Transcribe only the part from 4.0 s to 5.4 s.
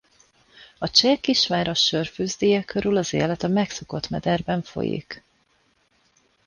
mederben folyik.